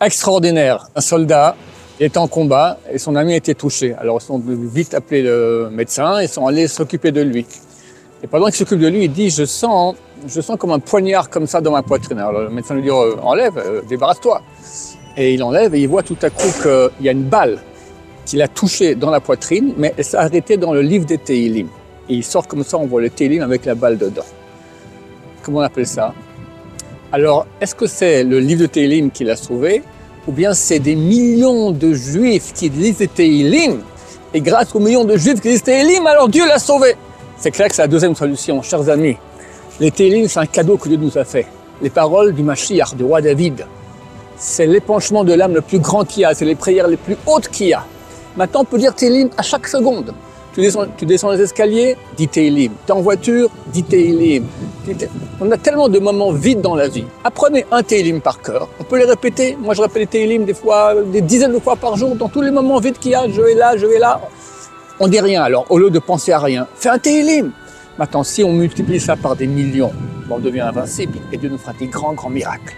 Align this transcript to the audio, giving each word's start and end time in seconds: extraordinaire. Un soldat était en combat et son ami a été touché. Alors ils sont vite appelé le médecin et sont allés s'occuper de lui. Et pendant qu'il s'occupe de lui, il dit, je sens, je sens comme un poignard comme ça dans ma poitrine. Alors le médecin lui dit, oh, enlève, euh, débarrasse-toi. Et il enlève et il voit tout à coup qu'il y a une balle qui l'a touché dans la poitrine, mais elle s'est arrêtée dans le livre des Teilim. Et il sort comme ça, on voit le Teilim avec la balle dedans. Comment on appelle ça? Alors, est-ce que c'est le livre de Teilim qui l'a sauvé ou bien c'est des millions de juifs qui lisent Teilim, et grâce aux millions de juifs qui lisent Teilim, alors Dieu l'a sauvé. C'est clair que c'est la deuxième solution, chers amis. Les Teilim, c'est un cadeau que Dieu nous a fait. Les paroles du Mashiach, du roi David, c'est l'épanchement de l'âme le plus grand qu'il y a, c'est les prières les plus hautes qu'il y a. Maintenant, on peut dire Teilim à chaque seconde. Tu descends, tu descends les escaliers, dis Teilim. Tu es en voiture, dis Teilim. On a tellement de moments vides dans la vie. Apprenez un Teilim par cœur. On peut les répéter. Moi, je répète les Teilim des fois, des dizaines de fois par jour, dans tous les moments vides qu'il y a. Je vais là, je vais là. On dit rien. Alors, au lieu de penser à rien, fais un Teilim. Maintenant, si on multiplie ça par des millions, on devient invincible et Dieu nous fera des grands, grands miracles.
extraordinaire. 0.00 0.88
Un 0.94 1.00
soldat 1.00 1.56
était 2.00 2.18
en 2.18 2.28
combat 2.28 2.78
et 2.90 2.98
son 2.98 3.16
ami 3.16 3.32
a 3.32 3.36
été 3.36 3.54
touché. 3.54 3.94
Alors 3.94 4.18
ils 4.20 4.24
sont 4.24 4.42
vite 4.46 4.94
appelé 4.94 5.22
le 5.22 5.68
médecin 5.70 6.20
et 6.20 6.26
sont 6.26 6.46
allés 6.46 6.68
s'occuper 6.68 7.12
de 7.12 7.22
lui. 7.22 7.46
Et 8.22 8.26
pendant 8.26 8.46
qu'il 8.46 8.56
s'occupe 8.56 8.80
de 8.80 8.88
lui, 8.88 9.04
il 9.04 9.12
dit, 9.12 9.30
je 9.30 9.44
sens, 9.44 9.94
je 10.26 10.40
sens 10.40 10.56
comme 10.58 10.72
un 10.72 10.80
poignard 10.80 11.30
comme 11.30 11.46
ça 11.46 11.60
dans 11.60 11.70
ma 11.72 11.82
poitrine. 11.82 12.18
Alors 12.18 12.42
le 12.42 12.50
médecin 12.50 12.74
lui 12.74 12.82
dit, 12.82 12.90
oh, 12.90 13.16
enlève, 13.22 13.58
euh, 13.58 13.82
débarrasse-toi. 13.88 14.42
Et 15.16 15.34
il 15.34 15.42
enlève 15.42 15.74
et 15.74 15.80
il 15.80 15.88
voit 15.88 16.02
tout 16.02 16.16
à 16.22 16.30
coup 16.30 16.48
qu'il 16.62 17.06
y 17.06 17.08
a 17.08 17.12
une 17.12 17.24
balle 17.24 17.58
qui 18.24 18.36
l'a 18.36 18.48
touché 18.48 18.94
dans 18.94 19.10
la 19.10 19.20
poitrine, 19.20 19.72
mais 19.76 19.94
elle 19.96 20.04
s'est 20.04 20.16
arrêtée 20.16 20.56
dans 20.56 20.72
le 20.72 20.82
livre 20.82 21.06
des 21.06 21.18
Teilim. 21.18 21.68
Et 22.08 22.14
il 22.14 22.24
sort 22.24 22.46
comme 22.46 22.62
ça, 22.62 22.76
on 22.76 22.86
voit 22.86 23.00
le 23.00 23.10
Teilim 23.10 23.42
avec 23.42 23.64
la 23.64 23.74
balle 23.74 23.98
dedans. 23.98 24.26
Comment 25.42 25.58
on 25.58 25.62
appelle 25.62 25.86
ça? 25.86 26.12
Alors, 27.10 27.46
est-ce 27.60 27.74
que 27.74 27.86
c'est 27.86 28.22
le 28.22 28.38
livre 28.38 28.62
de 28.62 28.66
Teilim 28.66 29.10
qui 29.10 29.24
l'a 29.24 29.36
sauvé 29.36 29.82
ou 30.26 30.32
bien 30.32 30.52
c'est 30.52 30.78
des 30.78 30.94
millions 30.94 31.70
de 31.70 31.94
juifs 31.94 32.52
qui 32.52 32.68
lisent 32.68 33.08
Teilim, 33.14 33.80
et 34.34 34.42
grâce 34.42 34.74
aux 34.74 34.78
millions 34.78 35.06
de 35.06 35.16
juifs 35.16 35.40
qui 35.40 35.48
lisent 35.48 35.62
Teilim, 35.62 36.06
alors 36.06 36.28
Dieu 36.28 36.46
l'a 36.46 36.58
sauvé. 36.58 36.96
C'est 37.38 37.50
clair 37.50 37.68
que 37.68 37.74
c'est 37.74 37.80
la 37.80 37.88
deuxième 37.88 38.14
solution, 38.14 38.60
chers 38.60 38.90
amis. 38.90 39.16
Les 39.80 39.90
Teilim, 39.90 40.28
c'est 40.28 40.40
un 40.40 40.46
cadeau 40.46 40.76
que 40.76 40.86
Dieu 40.86 40.98
nous 40.98 41.16
a 41.16 41.24
fait. 41.24 41.46
Les 41.80 41.88
paroles 41.88 42.34
du 42.34 42.42
Mashiach, 42.42 42.94
du 42.94 43.04
roi 43.04 43.22
David, 43.22 43.64
c'est 44.36 44.66
l'épanchement 44.66 45.24
de 45.24 45.32
l'âme 45.32 45.54
le 45.54 45.62
plus 45.62 45.78
grand 45.78 46.04
qu'il 46.04 46.22
y 46.22 46.24
a, 46.26 46.34
c'est 46.34 46.44
les 46.44 46.56
prières 46.56 46.88
les 46.88 46.98
plus 46.98 47.16
hautes 47.24 47.48
qu'il 47.48 47.68
y 47.68 47.72
a. 47.72 47.86
Maintenant, 48.38 48.60
on 48.60 48.64
peut 48.64 48.78
dire 48.78 48.94
Teilim 48.94 49.30
à 49.36 49.42
chaque 49.42 49.66
seconde. 49.66 50.14
Tu 50.54 50.60
descends, 50.60 50.84
tu 50.96 51.04
descends 51.06 51.32
les 51.32 51.40
escaliers, 51.40 51.96
dis 52.16 52.28
Teilim. 52.28 52.70
Tu 52.86 52.92
es 52.92 52.94
en 52.94 53.00
voiture, 53.00 53.50
dis 53.72 53.82
Teilim. 53.82 54.44
On 55.40 55.50
a 55.50 55.56
tellement 55.56 55.88
de 55.88 55.98
moments 55.98 56.30
vides 56.30 56.60
dans 56.60 56.76
la 56.76 56.86
vie. 56.86 57.04
Apprenez 57.24 57.66
un 57.72 57.82
Teilim 57.82 58.20
par 58.20 58.40
cœur. 58.40 58.68
On 58.78 58.84
peut 58.84 58.96
les 58.96 59.06
répéter. 59.06 59.58
Moi, 59.60 59.74
je 59.74 59.82
répète 59.82 59.98
les 59.98 60.06
Teilim 60.06 60.44
des 60.44 60.54
fois, 60.54 60.94
des 61.02 61.20
dizaines 61.20 61.52
de 61.52 61.58
fois 61.58 61.74
par 61.74 61.96
jour, 61.96 62.14
dans 62.14 62.28
tous 62.28 62.40
les 62.40 62.52
moments 62.52 62.78
vides 62.78 62.98
qu'il 62.98 63.10
y 63.10 63.14
a. 63.16 63.28
Je 63.28 63.42
vais 63.42 63.54
là, 63.54 63.76
je 63.76 63.86
vais 63.86 63.98
là. 63.98 64.20
On 65.00 65.08
dit 65.08 65.18
rien. 65.18 65.42
Alors, 65.42 65.66
au 65.68 65.76
lieu 65.76 65.90
de 65.90 65.98
penser 65.98 66.30
à 66.30 66.38
rien, 66.38 66.68
fais 66.76 66.90
un 66.90 66.98
Teilim. 66.98 67.50
Maintenant, 67.98 68.22
si 68.22 68.44
on 68.44 68.52
multiplie 68.52 69.00
ça 69.00 69.16
par 69.16 69.34
des 69.34 69.48
millions, 69.48 69.92
on 70.30 70.38
devient 70.38 70.60
invincible 70.60 71.18
et 71.32 71.38
Dieu 71.38 71.48
nous 71.48 71.58
fera 71.58 71.72
des 71.72 71.88
grands, 71.88 72.12
grands 72.12 72.30
miracles. 72.30 72.76